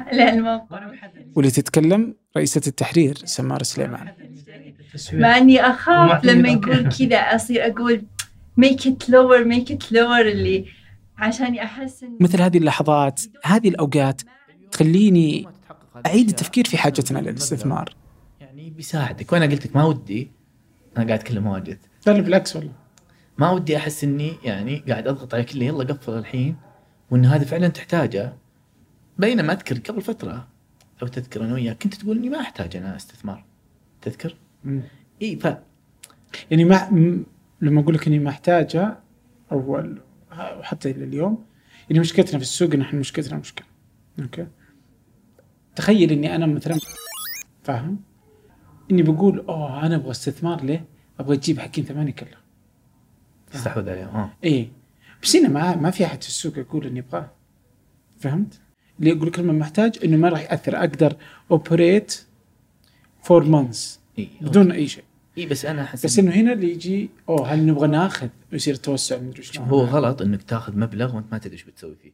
على 0.00 0.28
الموقع. 0.30 0.90
واللي 1.36 1.50
تتكلم 1.50 2.14
رئيسة 2.36 2.60
التحرير 2.66 3.16
سمار 3.24 3.62
سليمان. 3.62 4.12
مع 5.12 5.36
إني 5.38 5.60
أخاف 5.60 6.24
لما 6.24 6.48
يقول 6.48 6.88
كذا 6.88 7.16
أصير 7.16 7.66
أقول 7.66 8.02
make 8.60 8.80
it 8.84 9.04
lower 9.10 9.44
make 9.54 9.72
it 9.74 9.90
lower 9.92 10.20
اللي 10.20 10.64
عشان 11.18 11.58
أحس 11.58 12.04
إن- 12.04 12.22
مثل 12.22 12.42
هذه 12.42 12.58
اللحظات 12.58 13.20
هذه 13.44 13.68
الأوقات 13.68 14.22
تخليني 14.72 15.46
أعيد 16.06 16.28
التفكير 16.28 16.64
في 16.66 16.78
حاجتنا 16.78 17.18
للاستثمار. 17.18 17.94
يعني 18.40 18.70
بيساعدك. 18.70 19.32
وأنا 19.32 19.46
قلت 19.46 19.66
لك 19.66 19.76
ما 19.76 19.84
ودي 19.84 20.30
أنا 20.96 21.06
قاعد 21.06 21.18
أتكلم 21.18 21.46
واجد. 21.46 21.78
لا 22.06 22.12
بالعكس 22.12 22.56
والله. 22.56 22.72
ما 23.38 23.50
ودي 23.50 23.76
أحس 23.76 24.04
إني 24.04 24.32
يعني 24.44 24.78
قاعد 24.78 25.08
أضغط 25.08 25.34
عليك 25.34 25.52
اللي 25.52 25.66
يلا 25.66 25.84
قفل 25.84 26.18
الحين 26.18 26.56
وإن 27.10 27.24
هذا 27.24 27.44
فعلا 27.44 27.68
تحتاجه. 27.68 28.32
بينما 29.18 29.52
أذكر 29.52 29.78
قبل 29.78 30.02
فترة 30.02 30.48
لو 31.02 31.08
تذكر 31.08 31.44
أنا 31.44 31.54
وياك 31.54 31.82
كنت 31.82 31.94
تقول 31.94 32.16
إني 32.18 32.28
ما 32.28 32.40
أحتاج 32.40 32.76
أنا 32.76 32.96
استثمار. 32.96 33.44
تذكر؟ 34.02 34.34
إي 35.22 35.36
ف 35.36 35.44
يعني 36.50 36.64
ما 36.64 36.90
م- 36.90 37.26
لما 37.60 37.80
أقول 37.80 37.94
لك 37.94 38.06
إني 38.06 38.18
ما 38.18 38.30
احتاجها 38.30 39.02
أول 39.52 40.00
وحتى 40.32 40.90
إلى 40.90 41.04
اليوم 41.04 41.44
يعني 41.90 42.00
مشكلتنا 42.00 42.38
في 42.38 42.44
السوق 42.44 42.72
إن 42.74 42.80
إحنا 42.80 43.00
مشكلتنا 43.00 43.38
مشكلة. 43.38 43.66
أوكي؟ 44.20 44.46
تخيل 45.76 46.12
إني 46.12 46.34
أنا 46.36 46.46
مثلا 46.46 46.76
فاهم؟ 47.62 48.00
إني 48.90 49.02
بقول 49.02 49.38
أوه 49.48 49.86
أنا 49.86 49.94
أبغى 49.96 50.10
استثمار 50.10 50.64
ليه؟ 50.64 50.84
أبغى 51.20 51.36
أجيب 51.36 51.58
حقين 51.60 51.84
ثمانية 51.84 52.12
كلها 52.12 52.38
تستحوذ 53.50 53.90
عليهم 53.90 54.08
آه. 54.08 54.30
إيه. 54.44 54.68
بس 55.22 55.36
هنا 55.36 55.48
ما 55.48 55.76
ما 55.76 55.90
في 55.90 56.04
أحد 56.04 56.22
في 56.22 56.28
السوق 56.28 56.58
يقول 56.58 56.86
اني 56.86 57.00
ابغاه 57.00 57.30
فهمت؟ 58.20 58.60
اللي 58.98 59.10
يقول 59.10 59.28
لك 59.28 59.38
لما 59.38 59.52
محتاج 59.52 59.98
إنه 60.04 60.16
ما 60.16 60.28
راح 60.28 60.40
يأثر. 60.40 60.76
أقدر 60.76 61.16
operate 61.50 62.20
for 63.22 63.44
months 63.44 64.00
اي 64.18 64.28
بدون 64.40 64.72
أي 64.72 64.88
شيء. 64.88 65.04
اي 65.38 65.46
بس 65.46 65.64
أنا 65.64 65.82
أحس 65.82 66.04
بس 66.04 66.18
إنه 66.18 66.32
هنا 66.32 66.52
اللي 66.52 66.72
يجي 66.72 67.10
أوه 67.28 67.54
هل 67.54 67.66
نبغى 67.66 67.88
ناخذ؟ 67.88 68.28
ويصير 68.52 68.74
توسع 68.74 69.18
مدري 69.18 69.42
شلون. 69.42 69.68
هو 69.68 69.84
غلط 69.84 70.22
إنك 70.22 70.42
تاخذ 70.42 70.78
مبلغ 70.78 71.16
وأنت 71.16 71.32
ما 71.32 71.38
تدري 71.38 71.52
إيش 71.52 71.64
بتسوي 71.64 71.96
فيه. 72.02 72.12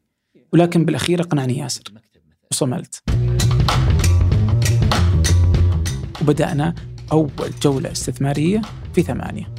ولكن 0.52 0.84
بالأخير 0.84 1.20
اقنعني 1.20 1.58
ياسر. 1.58 1.82
وصملت. 2.50 3.02
وبدأنا 6.22 6.74
أول 7.12 7.50
جولة 7.62 7.92
استثمارية 7.92 8.62
في 8.94 9.02
ثمانية. 9.02 9.54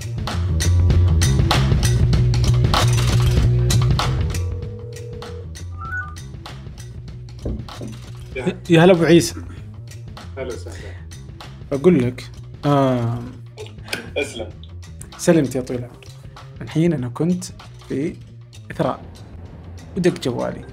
يا 8.70 8.84
هلا 8.84 8.92
أبو 8.92 9.04
عيسى. 9.04 9.36
هلا 10.38 10.48
وسهلا. 10.48 10.78
أقول 11.72 12.04
لك 12.04 12.32
آه 12.66 13.24
أسلم. 14.18 14.50
سلمت 15.18 15.56
يا 15.56 15.62
طويل 15.62 15.80
العمر. 15.80 16.06
الحين 16.62 16.94
أنا 16.94 17.08
كنت 17.10 17.44
في 17.90 18.16
إثراء. 18.72 19.02
ودق 19.98 20.22
جوالي. 20.22 20.66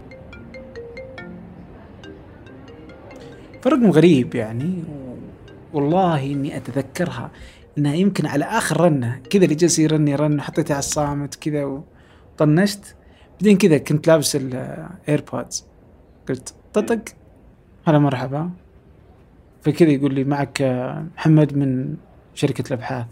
فرقم 3.62 3.90
غريب 3.90 4.34
يعني 4.34 4.84
والله 5.72 6.24
إني 6.24 6.56
أتذكرها. 6.56 7.30
إنها 7.78 7.94
يمكن 7.94 8.26
على 8.26 8.44
آخر 8.44 8.80
رنة 8.80 9.20
كذا 9.30 9.44
اللي 9.44 9.54
جالس 9.54 9.78
يرن 9.78 10.08
يرن 10.08 10.40
حطيتها 10.40 10.74
على 10.74 10.78
الصامت 10.78 11.34
كذا 11.34 11.82
وطنشت. 12.34 12.96
بعدين 13.32 13.58
كذا 13.58 13.78
كنت 13.78 14.06
لابس 14.06 14.36
الايربودز 14.36 15.66
قلت 16.28 16.54
ططق 16.72 17.00
هلا 17.86 17.98
مرحبا. 17.98 18.50
فكذا 19.62 19.90
يقول 19.90 20.14
لي 20.14 20.24
معك 20.24 20.62
آه، 20.62 21.06
محمد 21.16 21.56
من 21.56 21.96
شركة 22.34 22.64
الأبحاث. 22.66 23.06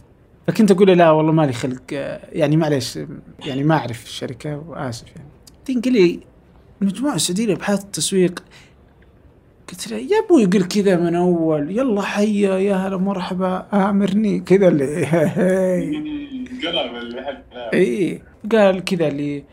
فكنت 0.47 0.71
أقول 0.71 0.89
له 0.89 0.95
لا 0.95 1.11
والله 1.11 1.33
مالي 1.33 1.53
خلق 1.53 1.83
آه، 1.93 2.21
يعني 2.33 2.57
معلش 2.57 2.99
يعني 3.47 3.65
ما 3.65 3.75
أعرف 3.75 4.05
الشركة 4.05 4.59
وآسف 4.69 5.07
يعني. 5.17 5.81
قال 5.81 5.93
لي 5.93 6.21
المجموعه 6.83 7.15
السعوديه 7.15 7.47
لأبحاث 7.47 7.85
التسويق. 7.85 8.45
قلت 9.71 9.89
له 9.89 9.97
يا 9.97 10.25
أبوي 10.27 10.45
قل 10.45 10.65
كذا 10.65 10.97
من 10.97 11.15
أول. 11.15 11.71
يلا 11.71 12.03
حيا 12.03 12.59
يا 12.59 12.75
هلا 12.75 12.97
مرحبا 12.97 13.67
آمرني. 13.73 14.41
كذا 14.41 14.69
اللي 14.69 15.05
قلم 16.65 16.97
اللي 16.97 17.43
إي 17.75 18.23
قال 18.53 18.85
كذا 18.85 19.09
اللي 19.09 19.45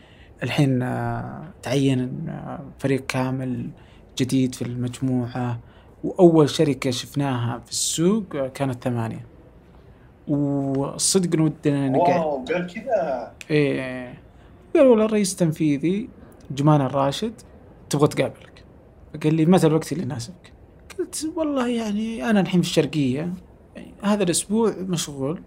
الحين 0.42 0.82
آه، 0.82 1.42
تعين 1.62 2.26
فريق 2.78 3.06
كامل 3.06 3.70
جديد 4.18 4.54
في 4.54 4.62
المجموعة 4.62 5.58
وأول 6.04 6.50
شركة 6.50 6.90
شفناها 6.90 7.58
في 7.64 7.70
السوق 7.70 8.46
كانت 8.46 8.84
ثمانية. 8.84 9.26
والصدق 10.28 11.42
ودنا 11.42 11.88
نقعد. 11.88 12.20
واو 12.20 12.44
قال 12.44 12.66
كذا. 12.66 13.32
إيه. 13.50 14.14
قال 14.74 14.86
والله 14.86 15.04
الرئيس 15.04 15.32
التنفيذي 15.32 16.08
جمان 16.50 16.80
الراشد 16.80 17.32
تبغى 17.90 18.08
تقابلك. 18.08 18.64
قال 19.22 19.34
لي 19.34 19.46
متى 19.46 19.66
الوقت 19.66 19.92
اللي 19.92 20.04
يناسبك؟ 20.04 20.52
قلت 20.98 21.32
والله 21.36 21.68
يعني 21.68 22.30
أنا 22.30 22.40
الحين 22.40 22.62
في 22.62 22.68
الشرقية 22.68 23.32
يعني 23.76 23.94
هذا 24.02 24.22
الأسبوع 24.22 24.74
مشغول 24.78 25.40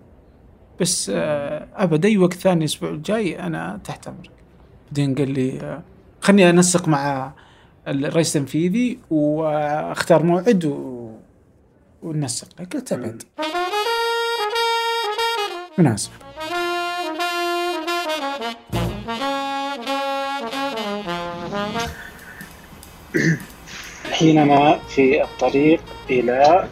بس 0.80 1.12
آه، 1.16 1.68
ابد 1.76 2.06
أي 2.06 2.18
وقت 2.18 2.34
ثاني 2.34 2.60
الأسبوع 2.60 2.90
الجاي 2.90 3.40
أنا 3.40 3.80
تحت 3.84 4.08
أمرك. 4.08 4.32
بعدين 4.88 5.16
قال 5.16 5.32
لي 5.32 5.82
خلني 6.22 6.50
أنسق 6.50 6.88
مع 6.88 7.34
الرئيس 7.88 8.36
التنفيذي 8.36 9.00
واختار 9.10 10.24
موعد. 10.24 10.66
وننسق 12.04 12.48
قلت 12.74 12.94
ابد 12.94 13.24
مناسب. 15.78 16.12
الحين 24.06 24.38
أنا 24.38 24.78
في 24.78 25.24
الطريق 25.24 25.82
إلى 26.10 26.68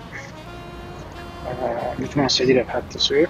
آه، 1.47 1.93
المجموعة 1.99 2.25
السعودية 2.25 2.53
لأبحاث 2.53 2.83
التسويق. 2.83 3.29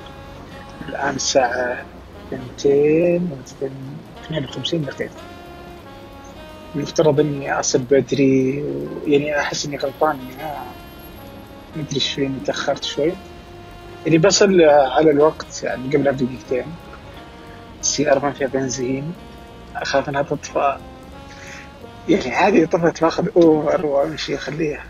الآن 0.90 1.16
الساعة 1.16 1.86
252 2.32 4.86
دقيقة. 4.86 5.12
المفترض 6.76 7.20
إني 7.20 7.60
أصل 7.60 7.80
بدري 7.80 8.64
يعني 9.08 9.40
أحس 9.40 9.66
إني 9.66 9.78
غلطان 9.78 10.20
إني 10.20 10.36
ما 10.36 10.66
أدري 11.76 11.96
إيش 11.96 12.14
فيني 12.14 12.40
تأخرت 12.40 12.84
شوي. 12.84 13.14
يعني 14.06 14.18
بصل 14.18 14.62
آه، 14.62 14.94
على 14.98 15.12
الوقت 15.12 15.64
يعني 15.64 15.96
قبلها 15.96 16.12
بدقيقتين 16.12 16.66
السيارة 17.82 18.20
ما 18.20 18.32
فيها 18.32 18.48
بنزين 18.48 19.14
أخاف 19.76 20.10
إنها 20.10 20.22
تطفى 20.22 20.78
يعني 22.10 22.36
عادي 22.36 22.66
طفت 22.66 23.02
باخذ 23.02 23.28
اوبر 23.36 23.86
وامشي 23.86 24.36
أخليها 24.36 24.84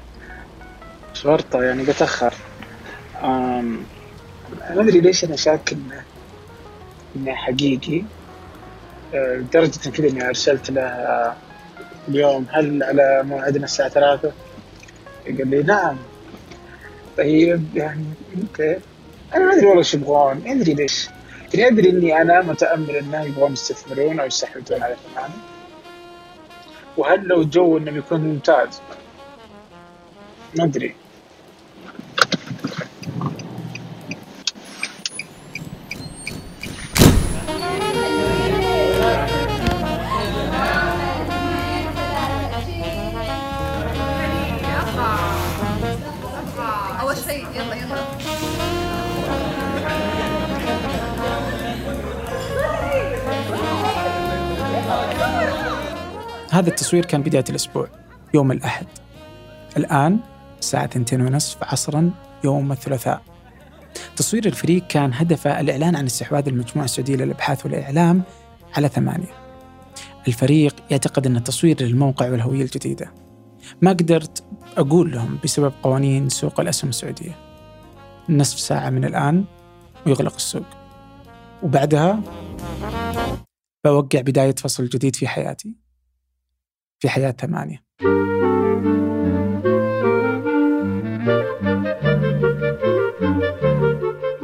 شرطة 1.14 1.64
يعني 1.64 1.84
بتأخر 1.84 2.34
أم 3.24 3.86
ما 4.70 4.82
أدري 4.82 5.00
ليش 5.00 5.24
أنا 5.26 5.36
شاك 5.36 5.74
إنه 5.74 6.06
إنه 7.16 7.36
حقيقي. 7.36 8.04
أه، 9.14 9.36
لدرجة 9.38 9.90
كذا 9.90 10.10
إني 10.10 10.28
أرسلت 10.28 10.72
له 10.72 10.82
اليوم 12.10 12.46
هل 12.52 12.84
على 12.84 13.24
موعدنا 13.24 13.66
الساعة 13.66 13.90
ثلاثة؟ 13.90 14.32
قال 15.26 15.50
لي 15.50 15.64
نعم. 15.64 15.98
طيب 17.18 17.66
يعني 17.76 18.06
okay 18.42 18.78
أنا 19.36 19.46
ما 19.46 19.54
أدري 19.54 19.66
والله 19.66 19.80
إيش 19.80 19.94
يبغون 19.94 20.42
ما 20.46 20.52
أدري 20.52 20.74
ليش. 20.74 21.10
يعني 21.54 21.68
أدري 21.68 21.90
إني 21.90 22.22
أنا 22.22 22.42
متأمل 22.42 22.96
انه 22.96 23.24
يبغون 23.24 23.54
يستثمرون 23.54 24.20
أو 24.20 24.26
يستحوذون 24.26 24.84
على 24.84 24.96
ثمانية 24.96 25.34
وهل 26.98 27.28
لو 27.28 27.42
الجو 27.42 27.78
انه 27.78 27.92
بيكون 27.92 28.22
ممتاز؟ 28.22 28.82
ما 30.56 30.64
أدري. 30.64 30.96
هذا 56.52 56.70
التصوير 56.70 57.06
كان 57.06 57.22
بداية 57.22 57.44
الأسبوع 57.50 57.88
يوم 58.34 58.52
الأحد. 58.52 58.86
الآن 59.78 60.20
الساعة 60.60 60.88
ثنتين 60.88 61.22
ونصف 61.22 61.64
عصرا 61.64 62.12
يوم 62.44 62.72
الثلاثاء. 62.72 63.22
تصوير 64.16 64.46
الفريق 64.46 64.88
كان 64.88 65.14
هدفه 65.14 65.60
الإعلان 65.60 65.96
عن 65.96 66.06
استحواذ 66.06 66.48
المجموعة 66.48 66.86
السعودية 66.86 67.16
للأبحاث 67.16 67.66
والإعلام 67.66 68.24
على 68.78 68.88
ثمانية. 68.88 69.34
الفريق 70.28 70.76
يعتقد 70.92 71.28
أن 71.28 71.36
التصوير 71.36 71.84
للموقع 71.84 72.32
والهوية 72.32 72.62
الجديدة. 72.62 73.14
ما 73.82 73.92
قدرت 73.92 74.44
أقول 74.78 75.12
لهم 75.12 75.40
بسبب 75.44 75.74
قوانين 75.84 76.30
سوق 76.30 76.60
الأسهم 76.60 76.90
السعودية. 76.90 77.36
نصف 78.30 78.60
ساعة 78.60 78.90
من 78.90 79.06
الآن 79.06 79.46
ويغلق 80.06 80.36
السوق. 80.36 80.66
وبعدها 81.64 82.22
بوقع 83.86 84.22
بداية 84.22 84.56
فصل 84.56 84.86
جديد 84.86 85.16
في 85.16 85.28
حياتي. 85.28 85.89
في 87.00 87.10
حياة 87.10 87.32
ثمانية. 87.32 87.84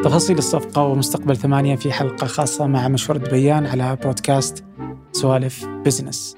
تفاصيل 0.04 0.38
الصفقة 0.38 0.84
ومستقبل 0.84 1.38
ثمانية 1.38 1.76
في 1.76 1.92
حلقة 1.92 2.28
خاصة 2.28 2.68
مع 2.68 2.88
مشورة 2.88 3.18
بيان 3.18 3.66
على 3.66 3.98
بودكاست 4.04 4.66
سوالف 5.12 5.66
بزنس. 5.66 6.38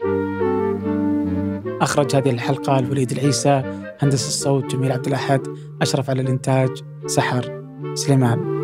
أخرج 1.81 2.15
هذه 2.15 2.29
الحلقة 2.29 2.79
الوليد 2.79 3.11
العيسى 3.11 3.63
هندس 3.99 4.27
الصوت 4.27 4.75
جميل 4.75 4.91
عبد 4.91 5.07
الأحد 5.07 5.41
أشرف 5.81 6.09
على 6.09 6.21
الإنتاج 6.21 6.69
سحر 7.05 7.63
سليمان. 7.93 8.57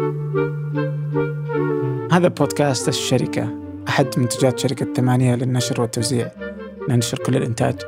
هذا 2.12 2.28
بودكاست 2.28 2.88
الشركة 2.88 3.50
أحد 3.88 4.08
منتجات 4.18 4.60
شركة 4.60 4.94
ثمانية 4.94 5.36
للنشر 5.36 5.82
والتوزيع. 5.82 6.53
ننشر 6.90 7.18
كل 7.18 7.36
الإنتاج 7.36 7.82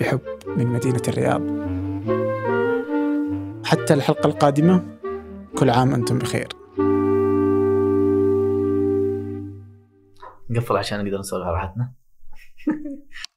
بحب 0.00 0.20
من 0.46 0.66
مدينة 0.66 1.02
الرياض. 1.08 1.42
حتى 3.66 3.94
الحلقة 3.94 4.26
القادمة 4.26 4.98
كل 5.58 5.70
عام 5.70 5.94
أنتم 5.94 6.18
بخير. 6.18 6.48
نقفل 10.50 10.76
عشان 10.76 11.04
نقدر 11.04 11.18
نسولف 11.18 11.44
على 11.44 11.54
راحتنا. 11.54 11.92